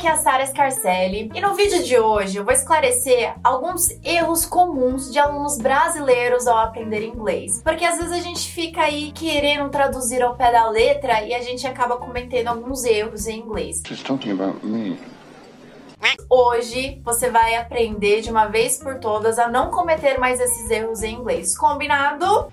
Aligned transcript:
aqui 0.00 0.06
é 0.06 0.12
a 0.12 0.16
Sara 0.16 0.46
Scarcelli 0.46 1.30
e 1.34 1.40
no 1.42 1.54
vídeo 1.54 1.82
de 1.82 1.98
hoje 1.98 2.38
eu 2.38 2.44
vou 2.44 2.54
esclarecer 2.54 3.34
alguns 3.44 3.90
erros 4.02 4.46
comuns 4.46 5.12
de 5.12 5.18
alunos 5.18 5.58
brasileiros 5.58 6.46
ao 6.46 6.56
aprender 6.56 7.04
inglês. 7.04 7.60
Porque 7.62 7.84
às 7.84 7.98
vezes 7.98 8.12
a 8.12 8.20
gente 8.20 8.50
fica 8.50 8.80
aí 8.80 9.12
querendo 9.12 9.68
traduzir 9.68 10.22
ao 10.22 10.34
pé 10.34 10.52
da 10.52 10.70
letra 10.70 11.22
e 11.22 11.34
a 11.34 11.42
gente 11.42 11.66
acaba 11.66 11.98
cometendo 11.98 12.48
alguns 12.48 12.82
erros 12.84 13.26
em 13.26 13.40
inglês. 13.40 13.82
She's 13.86 14.02
talking 14.02 14.30
about 14.30 14.64
me. 14.64 14.98
Hoje 16.30 16.98
você 17.04 17.28
vai 17.28 17.56
aprender 17.56 18.22
de 18.22 18.30
uma 18.30 18.46
vez 18.46 18.78
por 18.78 19.00
todas 19.00 19.38
a 19.38 19.48
não 19.48 19.70
cometer 19.70 20.18
mais 20.18 20.40
esses 20.40 20.70
erros 20.70 21.02
em 21.02 21.14
inglês. 21.14 21.58
Combinado? 21.58 22.50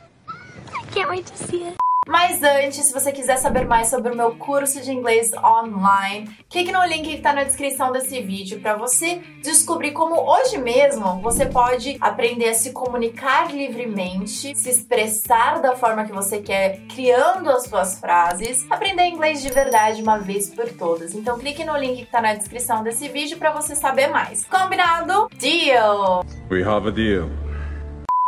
Can't 0.94 1.08
wait 1.08 1.26
to 1.26 1.38
see 1.38 1.64
it. 1.64 1.87
Mas 2.08 2.42
antes, 2.42 2.86
se 2.86 2.94
você 2.94 3.12
quiser 3.12 3.38
saber 3.38 3.66
mais 3.66 3.90
sobre 3.90 4.12
o 4.12 4.16
meu 4.16 4.36
curso 4.36 4.82
de 4.82 4.92
inglês 4.92 5.32
online, 5.34 6.30
clique 6.50 6.72
no 6.72 6.84
link 6.86 7.04
que 7.04 7.16
está 7.16 7.34
na 7.34 7.44
descrição 7.44 7.92
desse 7.92 8.22
vídeo 8.22 8.60
para 8.62 8.76
você 8.76 9.22
descobrir 9.42 9.92
como 9.92 10.16
hoje 10.16 10.58
mesmo 10.58 11.22
você 11.22 11.46
pode 11.46 11.98
aprender 12.00 12.50
a 12.50 12.54
se 12.54 12.72
comunicar 12.72 13.54
livremente, 13.54 14.56
se 14.56 14.70
expressar 14.70 15.62
da 15.62 15.76
forma 15.76 16.06
que 16.06 16.14
você 16.14 16.40
quer, 16.40 16.80
criando 16.88 17.50
as 17.50 17.64
suas 17.66 18.00
frases, 18.00 18.66
aprender 18.70 19.06
inglês 19.08 19.42
de 19.42 19.50
verdade 19.50 20.02
uma 20.02 20.18
vez 20.18 20.50
por 20.50 20.70
todas. 20.70 21.14
Então 21.14 21.38
clique 21.38 21.66
no 21.66 21.78
link 21.78 21.98
que 21.98 22.04
está 22.04 22.22
na 22.22 22.34
descrição 22.34 22.84
desse 22.84 23.10
vídeo 23.10 23.38
para 23.38 23.52
você 23.52 23.76
saber 23.76 24.08
mais. 24.08 24.46
Combinado? 24.46 25.28
Deal! 25.38 26.26
We 26.50 26.64
have 26.64 26.88
a 26.88 26.92
deal. 26.92 27.47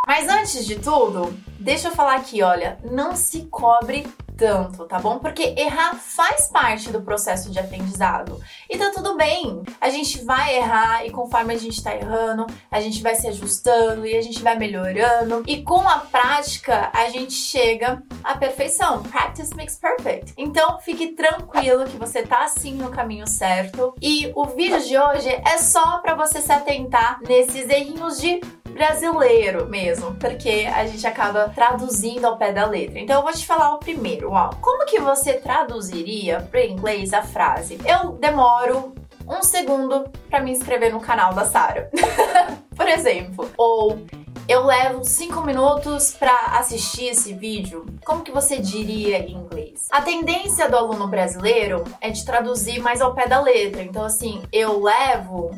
Mas 0.10 0.28
antes 0.28 0.66
de 0.66 0.76
tudo, 0.80 1.38
deixa 1.60 1.90
eu 1.90 1.92
falar 1.92 2.16
aqui, 2.16 2.42
olha, 2.42 2.80
não 2.84 3.16
se 3.16 3.42
cobre 3.42 4.08
tanto, 4.36 4.86
tá 4.86 4.98
bom? 4.98 5.20
Porque 5.20 5.54
errar 5.56 5.94
faz 5.94 6.48
parte 6.48 6.90
do 6.90 7.02
processo 7.02 7.52
de 7.52 7.60
aprendizado. 7.60 8.42
E 8.68 8.76
tá 8.76 8.90
tudo 8.90 9.16
bem. 9.16 9.62
A 9.80 9.92
gente 9.92 10.26
vai 10.26 10.56
errar 10.56 11.06
e 11.06 11.12
conforme 11.12 11.54
a 11.54 11.58
gente 11.60 11.84
tá 11.84 11.94
errando, 11.94 12.48
a 12.72 12.82
gente 12.82 13.04
vai 13.04 13.14
se 13.14 13.28
ajustando 13.28 14.08
e 14.08 14.16
a 14.16 14.22
gente 14.22 14.42
vai 14.42 14.58
melhorando. 14.58 15.44
E 15.46 15.62
com 15.62 15.88
a 15.88 16.00
prática, 16.00 16.90
a 16.92 17.08
gente 17.10 17.34
chega 17.34 18.02
à 18.24 18.36
perfeição. 18.36 19.04
Practice 19.04 19.56
makes 19.56 19.76
perfect. 19.76 20.34
Então, 20.38 20.80
fique 20.80 21.10
tranquilo 21.10 21.86
que 21.86 21.98
você 21.98 22.24
tá 22.24 22.46
assim 22.46 22.74
no 22.74 22.90
caminho 22.90 23.28
certo. 23.28 23.94
E 24.02 24.32
o 24.34 24.46
vídeo 24.46 24.82
de 24.82 24.98
hoje 24.98 25.30
é 25.30 25.60
só 25.60 26.00
para 26.00 26.16
você 26.16 26.42
se 26.42 26.52
atentar 26.52 27.20
nesses 27.22 27.70
errinhos 27.70 28.20
de 28.20 28.42
brasileiro 28.80 29.68
mesmo, 29.68 30.16
porque 30.16 30.66
a 30.74 30.88
gente 30.88 31.06
acaba 31.06 31.50
traduzindo 31.50 32.24
ao 32.24 32.38
pé 32.38 32.54
da 32.54 32.66
letra. 32.66 32.98
Então 32.98 33.18
eu 33.18 33.24
vou 33.24 33.34
te 33.34 33.46
falar 33.46 33.74
o 33.74 33.78
primeiro, 33.78 34.32
ó. 34.32 34.52
Como 34.62 34.86
que 34.86 35.02
você 35.02 35.34
traduziria 35.34 36.48
para 36.50 36.66
inglês 36.66 37.12
a 37.12 37.22
frase? 37.22 37.78
Eu 37.84 38.14
demoro 38.14 38.96
um 39.28 39.44
segundo 39.44 40.10
para 40.30 40.40
me 40.42 40.52
inscrever 40.52 40.94
no 40.94 41.02
canal 41.02 41.34
da 41.34 41.44
Sara. 41.44 41.92
Por 42.74 42.88
exemplo, 42.88 43.52
ou 43.58 44.00
eu 44.48 44.66
levo 44.66 45.04
5 45.04 45.42
minutos 45.42 46.16
para 46.18 46.34
assistir 46.58 47.08
esse 47.08 47.34
vídeo. 47.34 47.86
Como 48.06 48.24
que 48.24 48.32
você 48.32 48.60
diria 48.60 49.20
em 49.20 49.34
inglês? 49.34 49.88
A 49.92 50.02
tendência 50.02 50.70
do 50.70 50.78
aluno 50.78 51.06
brasileiro 51.06 51.84
é 52.00 52.12
de 52.12 52.24
traduzir 52.24 52.80
mais 52.80 53.02
ao 53.02 53.14
pé 53.14 53.28
da 53.28 53.42
letra. 53.42 53.84
Então 53.84 54.06
assim, 54.06 54.42
eu 54.54 54.82
levo 54.82 55.52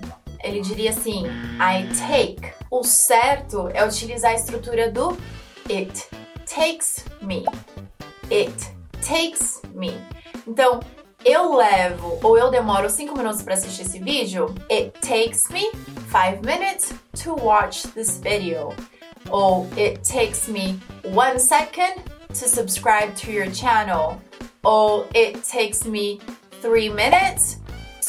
ele 0.43 0.61
diria 0.61 0.89
assim, 0.89 1.25
I 1.59 1.87
take. 1.99 2.60
O 2.71 2.85
certo 2.85 3.69
é 3.73 3.83
utilizar 3.83 4.31
a 4.31 4.35
estrutura 4.35 4.89
do 4.89 5.17
it 5.69 6.07
takes 6.45 7.03
me. 7.21 7.43
It 8.31 8.55
takes 9.05 9.61
me. 9.73 9.91
Então, 10.47 10.79
eu 11.25 11.53
levo 11.53 12.17
ou 12.23 12.37
eu 12.37 12.49
demoro 12.49 12.89
5 12.89 13.13
minutos 13.17 13.41
para 13.41 13.55
assistir 13.55 13.81
esse 13.81 13.99
vídeo. 13.99 14.55
It 14.71 14.93
takes 15.01 15.49
me 15.49 15.69
5 16.09 16.45
minutes 16.45 16.93
to 17.21 17.35
watch 17.35 17.89
this 17.89 18.17
video. 18.19 18.73
Ou 19.29 19.67
it 19.77 19.99
takes 20.09 20.47
me 20.47 20.79
1 21.03 21.39
second 21.39 22.01
to 22.29 22.47
subscribe 22.47 23.13
to 23.15 23.29
your 23.29 23.53
channel. 23.53 24.17
Ou 24.63 25.05
it 25.13 25.41
takes 25.41 25.83
me 25.83 26.21
3 26.61 26.89
minutes 26.89 27.59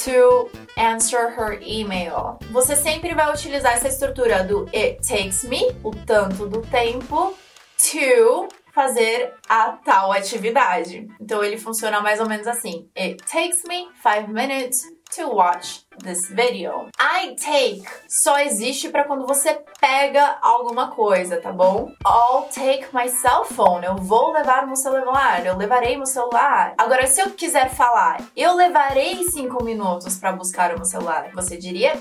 to 0.05 0.49
answer 0.77 1.31
her 1.37 1.61
email. 1.63 2.39
Você 2.51 2.77
sempre 2.77 3.15
vai 3.15 3.33
utilizar 3.33 3.75
essa 3.75 3.89
estrutura 3.89 4.45
do 4.45 4.69
it 4.75 5.07
takes 5.07 5.45
me, 5.45 5.61
o 5.83 5.91
tanto 5.91 6.47
do 6.47 6.63
tempo, 6.63 7.35
to 7.79 8.49
fazer 8.73 9.35
a 9.49 9.73
tal 9.85 10.13
atividade. 10.13 11.07
Então 11.21 11.43
ele 11.45 11.59
funciona 11.59 12.01
mais 12.01 12.21
ou 12.21 12.29
menos 12.29 12.47
assim: 12.47 12.89
It 12.97 13.23
takes 13.25 13.63
me 13.69 13.89
five 14.03 14.33
minutes 14.33 14.83
to 15.17 15.29
watch 15.29 15.85
this 16.03 16.29
video. 16.31 16.89
I 16.99 17.35
take 17.37 17.85
só 18.09 18.39
existe 18.39 18.89
para 18.89 19.05
quando 19.05 19.27
você 19.27 19.59
pega 19.81 20.39
alguma 20.41 20.91
coisa, 20.91 21.41
tá 21.41 21.53
bom? 21.53 21.93
I'll 22.07 22.49
take 22.49 22.87
my 22.95 23.09
cell 23.09 23.45
phone. 23.45 23.85
Eu 23.85 23.97
vou 23.97 24.33
levar 24.33 24.67
meu 24.67 24.77
celular. 24.77 25.45
Eu 25.45 25.57
levarei 25.57 25.97
meu 25.97 26.07
celular. 26.07 26.75
Agora, 26.79 27.07
se 27.07 27.21
eu 27.21 27.31
quiser 27.31 27.71
falar, 27.71 28.23
eu 28.37 28.55
levarei 28.55 29.25
cinco 29.25 29.63
minutos 29.63 30.17
para 30.17 30.33
buscar 30.33 30.73
o 30.73 30.77
meu 30.77 30.85
celular. 30.85 31.31
Você 31.35 31.57
diria 31.57 31.93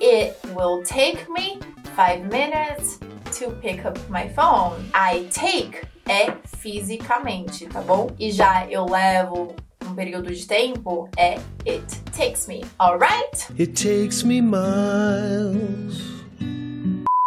It 0.00 0.36
will 0.54 0.82
take 0.84 1.28
me 1.30 1.58
five 1.96 2.22
minutes 2.24 3.00
to 3.38 3.50
pick 3.60 3.84
up 3.84 3.98
my 4.08 4.28
phone. 4.34 4.90
I 4.94 5.28
take 5.30 5.86
é 6.06 6.32
fisicamente, 6.58 7.66
tá 7.66 7.80
bom? 7.80 8.08
E 8.18 8.30
já 8.30 8.66
eu 8.68 8.86
levo 8.86 9.54
um 9.84 9.94
período 9.94 10.32
de 10.32 10.46
tempo 10.46 11.08
é 11.16 11.34
it 11.66 12.07
takes 12.18 12.48
me, 12.48 12.64
alright? 12.80 13.48
It 13.56 13.76
takes 13.76 14.24
me 14.24 14.40
miles. 14.40 16.17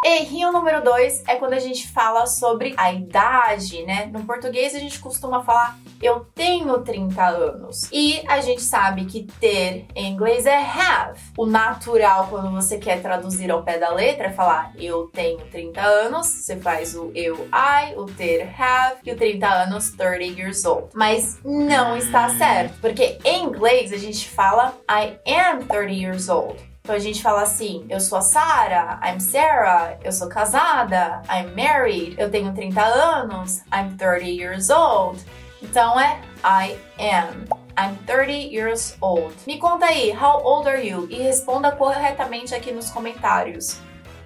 Errinho 0.03 0.51
número 0.51 0.83
dois 0.83 1.23
é 1.27 1.35
quando 1.35 1.53
a 1.53 1.59
gente 1.59 1.87
fala 1.87 2.25
sobre 2.25 2.73
a 2.75 2.91
idade, 2.91 3.83
né? 3.83 4.07
No 4.07 4.25
português 4.25 4.73
a 4.73 4.79
gente 4.79 4.97
costuma 4.97 5.43
falar 5.43 5.77
eu 6.01 6.25
tenho 6.33 6.81
30 6.81 7.23
anos. 7.23 7.87
E 7.91 8.23
a 8.27 8.41
gente 8.41 8.63
sabe 8.63 9.05
que 9.05 9.27
ter 9.39 9.85
em 9.93 10.11
inglês 10.11 10.47
é 10.47 10.57
have. 10.57 11.19
O 11.37 11.45
natural, 11.45 12.25
quando 12.31 12.49
você 12.49 12.79
quer 12.79 12.99
traduzir 12.99 13.51
ao 13.51 13.61
pé 13.61 13.77
da 13.77 13.93
letra, 13.93 14.29
é 14.29 14.31
falar 14.31 14.73
eu 14.75 15.07
tenho 15.13 15.37
30 15.51 15.79
anos. 15.79 16.25
Você 16.25 16.57
faz 16.57 16.95
o 16.95 17.11
eu, 17.13 17.35
I, 17.53 17.93
o 17.95 18.05
ter, 18.07 18.49
have, 18.59 18.95
e 19.05 19.11
o 19.11 19.15
30 19.15 19.47
anos, 19.47 19.91
30 19.91 20.23
years 20.23 20.65
old. 20.65 20.87
Mas 20.95 21.39
não 21.45 21.95
está 21.95 22.27
certo, 22.29 22.73
porque 22.81 23.19
em 23.23 23.43
inglês 23.43 23.93
a 23.93 23.97
gente 23.97 24.27
fala 24.27 24.75
I 24.89 25.19
am 25.31 25.59
30 25.67 25.91
years 25.91 26.27
old. 26.27 26.71
Então 26.91 26.99
a 26.99 27.03
gente 27.03 27.21
fala 27.21 27.43
assim: 27.43 27.85
eu 27.89 28.01
sou 28.01 28.17
a 28.17 28.21
Sarah, 28.21 28.99
I'm 29.01 29.17
Sarah, 29.17 29.97
eu 30.03 30.11
sou 30.11 30.27
casada, 30.27 31.21
I'm 31.29 31.55
married, 31.55 32.19
eu 32.19 32.29
tenho 32.29 32.53
30 32.53 32.81
anos, 32.83 33.61
I'm 33.73 33.95
30 33.95 34.25
years 34.25 34.69
old. 34.69 35.23
Então 35.61 35.97
é 35.97 36.19
I 36.43 36.77
am. 36.99 37.45
I'm 37.79 37.95
30 38.05 38.33
years 38.33 38.97
old. 38.99 39.33
Me 39.47 39.57
conta 39.57 39.85
aí, 39.85 40.11
how 40.11 40.43
old 40.43 40.67
are 40.67 40.85
you? 40.85 41.07
E 41.09 41.15
responda 41.15 41.71
corretamente 41.71 42.53
aqui 42.53 42.73
nos 42.73 42.89
comentários. 42.89 43.79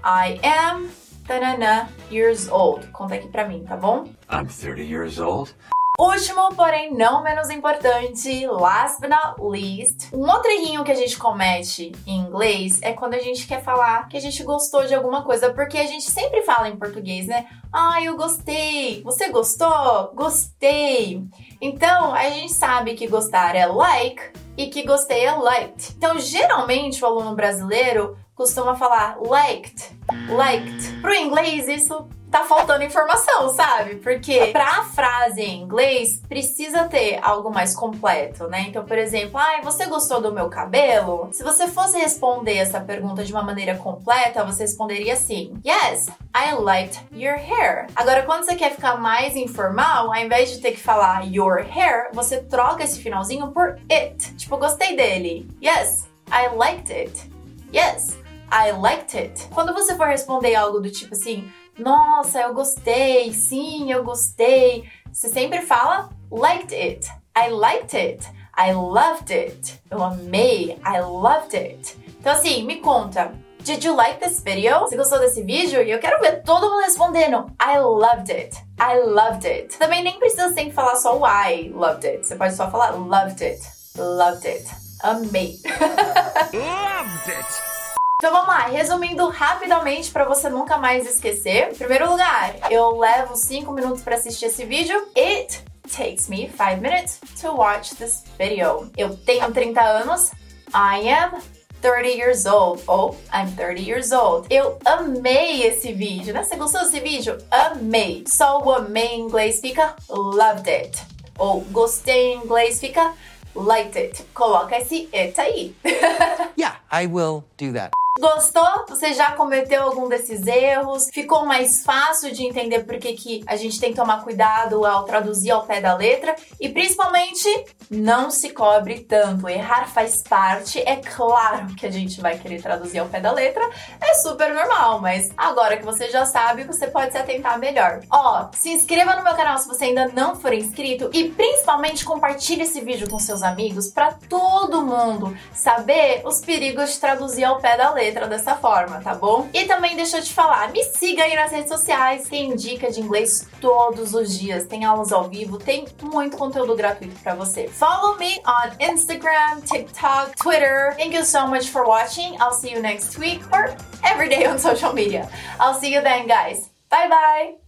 I 0.04 0.40
am 0.44 0.90
tanana 1.28 1.88
years 2.10 2.50
old. 2.50 2.88
Conta 2.88 3.14
aqui 3.14 3.28
pra 3.28 3.48
mim, 3.48 3.64
tá 3.64 3.78
bom? 3.78 4.06
I'm 4.28 4.48
30 4.48 4.82
years 4.82 5.20
old. 5.20 5.54
Último, 6.00 6.54
porém 6.56 6.94
não 6.94 7.24
menos 7.24 7.50
importante, 7.50 8.46
last 8.48 9.00
but 9.00 9.10
not 9.10 9.42
least, 9.42 10.14
um 10.14 10.30
outro 10.30 10.52
errinho 10.52 10.84
que 10.84 10.92
a 10.92 10.96
gente 10.96 11.18
comete 11.18 11.92
em 12.06 12.20
inglês 12.20 12.80
é 12.82 12.92
quando 12.92 13.14
a 13.14 13.20
gente 13.20 13.48
quer 13.48 13.64
falar 13.64 14.08
que 14.10 14.18
a 14.18 14.20
gente 14.20 14.44
gostou 14.44 14.86
de 14.86 14.94
alguma 14.94 15.24
coisa, 15.24 15.54
porque 15.54 15.78
a 15.78 15.86
gente 15.86 16.10
sempre 16.12 16.42
fala 16.42 16.68
em 16.68 16.76
português, 16.76 17.28
né? 17.28 17.48
Ah, 17.72 18.02
eu 18.04 18.18
gostei. 18.18 19.02
Você 19.04 19.30
gostou? 19.30 20.12
Gostei. 20.14 21.24
Então, 21.62 22.14
a 22.14 22.30
gente 22.30 22.54
sabe 22.54 22.96
que 22.96 23.08
gostar 23.08 23.56
é 23.56 23.66
like 23.66 24.22
e 24.58 24.68
que 24.68 24.84
gostei 24.84 25.26
é 25.26 25.32
liked. 25.32 25.94
Então, 25.98 26.20
geralmente 26.20 27.04
o 27.04 27.08
aluno 27.08 27.36
brasileiro 27.36 28.18
costuma 28.36 28.76
falar 28.76 29.18
liked, 29.22 29.98
liked. 30.30 31.02
Pro 31.02 31.16
inglês 31.16 31.68
isso 31.68 32.08
tá 32.36 32.44
faltando 32.44 32.84
informação, 32.84 33.48
sabe? 33.54 33.96
Porque 33.96 34.48
pra 34.48 34.84
frase 34.84 35.42
em 35.42 35.62
inglês 35.62 36.22
precisa 36.28 36.84
ter 36.84 37.18
algo 37.22 37.50
mais 37.50 37.74
completo, 37.74 38.50
né? 38.50 38.66
Então, 38.68 38.84
por 38.84 38.98
exemplo, 38.98 39.40
ai, 39.40 39.60
ah, 39.60 39.64
você 39.64 39.86
gostou 39.86 40.20
do 40.20 40.34
meu 40.34 40.50
cabelo? 40.50 41.30
Se 41.32 41.44
você 41.44 41.66
fosse 41.70 41.98
responder 41.98 42.58
essa 42.58 42.82
pergunta 42.82 43.24
de 43.24 43.32
uma 43.32 43.42
maneira 43.42 43.78
completa, 43.78 44.44
você 44.44 44.64
responderia 44.64 45.14
assim: 45.14 45.54
Yes, 45.66 46.08
I 46.36 46.56
liked 46.60 47.00
your 47.14 47.38
hair. 47.38 47.88
Agora, 47.96 48.24
quando 48.24 48.44
você 48.44 48.56
quer 48.56 48.72
ficar 48.72 48.98
mais 48.98 49.38
informal, 49.38 50.08
ao 50.08 50.16
invés 50.18 50.52
de 50.52 50.60
ter 50.60 50.72
que 50.72 50.82
falar 50.82 51.26
your 51.34 51.60
hair, 51.60 52.10
você 52.12 52.44
troca 52.44 52.84
esse 52.84 53.00
finalzinho 53.00 53.48
por 53.52 53.80
it. 53.90 54.36
Tipo, 54.36 54.58
gostei 54.58 54.94
dele. 54.94 55.50
Yes, 55.64 56.06
I 56.28 56.54
liked 56.54 56.92
it. 56.92 57.32
Yes, 57.74 58.18
I 58.52 58.74
liked 58.74 59.18
it. 59.18 59.48
Quando 59.54 59.74
você 59.74 59.96
for 59.96 60.08
responder 60.08 60.56
algo 60.56 60.82
do 60.82 60.92
tipo 60.92 61.14
assim, 61.14 61.50
nossa, 61.78 62.40
eu 62.42 62.54
gostei, 62.54 63.34
sim, 63.34 63.92
eu 63.92 64.04
gostei. 64.04 64.90
Você 65.12 65.30
sempre 65.30 65.62
fala 65.62 66.10
liked 66.32 66.74
it. 66.74 67.10
I 67.38 67.50
liked 67.50 67.96
it. 67.98 68.28
I 68.58 68.74
loved 68.74 69.34
it. 69.34 69.82
Eu 69.92 70.02
amei. 70.02 70.80
I 70.86 71.02
loved 71.02 71.56
it. 71.56 71.98
Então, 72.20 72.32
assim, 72.32 72.64
me 72.64 72.78
conta. 72.78 73.34
Did 73.60 73.84
you 73.84 73.96
like 73.96 74.20
this 74.20 74.42
video? 74.42 74.82
Você 74.82 74.96
gostou 74.96 75.20
desse 75.20 75.42
vídeo? 75.42 75.82
E 75.82 75.92
eu 75.92 76.00
quero 76.00 76.22
ver 76.22 76.44
todo 76.44 76.70
mundo 76.70 76.84
respondendo. 76.84 77.52
I 77.60 77.80
loved 77.80 78.32
it. 78.32 78.56
I 78.80 79.00
loved 79.00 79.46
it. 79.46 79.78
Também 79.78 80.04
nem 80.04 80.20
precisa 80.20 80.54
sempre 80.54 80.72
falar 80.72 80.96
só 80.96 81.18
o 81.18 81.26
I 81.26 81.70
loved 81.70 82.08
it. 82.08 82.26
Você 82.26 82.36
pode 82.36 82.56
só 82.56 82.70
falar 82.70 82.92
loved 82.92 83.44
it. 83.44 83.62
Loved 83.98 84.48
it. 84.48 84.86
Amei. 85.02 85.60
Loved 86.54 87.30
it! 87.30 87.75
Então 88.18 88.32
vamos 88.32 88.48
lá, 88.48 88.68
resumindo 88.68 89.28
rapidamente 89.28 90.10
para 90.10 90.24
você 90.24 90.50
nunca 90.50 90.78
mais 90.78 91.06
esquecer. 91.06 91.72
Em 91.72 91.76
primeiro 91.76 92.10
lugar, 92.10 92.56
eu 92.72 92.98
levo 92.98 93.36
5 93.36 93.70
minutos 93.74 94.02
para 94.02 94.16
assistir 94.16 94.46
esse 94.46 94.64
vídeo. 94.64 94.96
It 95.18 95.62
takes 95.96 96.30
me 96.30 96.50
5 96.50 96.82
minutes 96.82 97.20
to 97.42 97.52
watch 97.52 97.94
this 97.96 98.24
video. 98.38 98.90
Eu 98.96 99.18
tenho 99.18 99.52
30 99.52 99.82
anos. 99.82 100.32
I 100.74 101.10
am 101.10 101.42
30 101.82 102.08
years 102.08 102.46
old. 102.46 102.82
Ou 102.88 103.18
I'm 103.34 103.52
30 103.54 103.82
years 103.82 104.12
old. 104.14 104.48
Eu 104.50 104.80
amei 104.86 105.64
esse 105.64 105.92
vídeo, 105.92 106.34
né? 106.34 106.44
Você 106.46 106.56
gostou 106.56 106.82
desse 106.82 107.02
vídeo? 107.02 107.38
Amei. 107.52 108.24
Só 108.30 108.64
o 108.64 108.72
amei 108.72 109.08
em 109.08 109.22
inglês 109.24 109.60
fica 109.60 109.94
loved 110.10 110.70
it. 110.70 111.06
Ou 111.38 111.60
gostei 111.66 112.34
em 112.34 112.38
inglês 112.38 112.80
fica 112.80 113.14
liked 113.54 113.98
it. 113.98 114.24
Coloca 114.34 114.78
esse 114.78 115.10
it 115.14 115.40
aí. 115.40 115.76
Yeah, 116.58 116.78
I 116.90 117.08
will 117.08 117.44
do 117.58 117.74
that. 117.74 117.92
Gostou? 118.18 118.86
Você 118.88 119.14
já 119.14 119.34
cometeu 119.34 119.84
algum 119.84 120.08
desses 120.08 120.48
erros? 120.48 121.10
Ficou 121.12 121.46
mais 121.46 121.84
fácil 121.84 122.32
de 122.32 122.46
entender 122.46 122.86
por 122.86 122.98
que, 122.98 123.12
que 123.12 123.44
a 123.46 123.58
gente 123.58 123.78
tem 123.78 123.90
que 123.90 123.98
tomar 123.98 124.24
cuidado 124.24 124.86
ao 124.86 125.04
traduzir 125.04 125.52
ao 125.52 125.66
pé 125.66 125.82
da 125.82 125.94
letra? 125.94 126.34
E 126.58 126.70
principalmente, 126.70 127.50
não 127.92 128.32
se 128.32 128.52
cobre 128.52 129.02
tanto. 129.02 129.50
Errar 129.50 129.90
faz 129.90 130.24
parte. 130.24 130.80
É 130.80 130.96
claro 130.96 131.76
que 131.76 131.86
a 131.86 131.92
gente 131.92 132.22
vai 132.22 132.38
querer 132.38 132.62
traduzir 132.62 133.00
ao 133.00 133.08
pé 133.08 133.20
da 133.20 133.34
letra. 133.34 133.70
É 134.00 134.14
super 134.16 134.54
normal, 134.54 135.02
mas 135.02 135.30
agora 135.36 135.76
que 135.76 135.84
você 135.84 136.10
já 136.10 136.26
sabe, 136.26 136.64
você 136.64 136.88
pode 136.88 137.12
se 137.12 137.18
atentar 137.18 137.60
melhor. 137.60 138.00
Ó, 138.10 138.48
se 138.54 138.70
inscreva 138.70 139.18
no 139.18 139.26
meu 139.26 139.36
canal 139.36 139.58
se 139.58 139.68
você 139.68 139.86
ainda 139.86 140.08
não 140.08 140.38
for 140.38 140.54
inscrito 140.54 141.10
e 141.12 141.32
principalmente 141.32 142.06
compartilhe 142.06 142.62
esse 142.62 142.80
vídeo 142.80 143.10
com 143.10 143.20
seus 143.20 143.44
amigos 143.44 143.90
para 143.90 144.14
todo 144.30 144.86
mundo 144.86 145.38
saber 145.54 146.22
os 146.24 146.40
perigos 146.40 146.94
de 146.94 147.00
traduzir 147.02 147.44
ao 147.44 147.60
pé 147.60 147.76
da 147.76 147.92
letra 148.06 148.28
dessa 148.28 148.56
forma, 148.56 149.02
tá 149.02 149.16
bom? 149.16 149.50
E 149.54 149.66
também 149.66 149.96
deixa 149.96 150.18
eu 150.18 150.24
te 150.24 150.34
falar, 150.34 150.72
me 150.72 150.84
siga 150.84 151.24
aí 151.24 151.36
nas 151.36 151.52
redes 151.52 151.70
sociais, 151.70 152.28
tem 152.30 152.56
dica 152.56 152.92
de 152.92 153.02
inglês 153.02 153.48
todos 153.60 154.14
os 154.14 154.38
dias, 154.38 154.66
tem 154.66 154.86
aulas 154.86 155.12
ao 155.12 155.28
vivo, 155.28 155.58
tem 155.58 155.86
muito 156.02 156.38
conteúdo 156.38 156.76
gratuito 156.76 157.20
para 157.22 157.36
você. 157.36 157.68
Follow 157.68 158.18
me 158.18 158.40
on 158.46 158.94
Instagram, 158.94 159.62
TikTok, 159.62 160.36
Twitter. 160.38 160.96
Thank 160.98 161.16
you 161.16 161.26
so 161.26 161.48
much 161.48 161.70
for 161.70 161.86
watching. 161.88 162.36
I'll 162.40 162.54
see 162.54 162.72
you 162.74 162.82
next 162.82 163.18
week 163.18 163.44
or 163.52 163.76
every 164.04 164.30
day 164.30 164.46
on 164.46 164.60
social 164.60 164.94
media. 164.94 165.28
I'll 165.60 165.80
see 165.80 165.94
you 165.94 166.02
then, 166.02 166.28
guys. 166.28 166.70
Bye 166.90 167.10
bye. 167.10 167.65